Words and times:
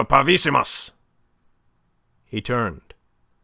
Parvissimus!" 0.09 0.89
He 2.25 2.41
turned. 2.41 2.95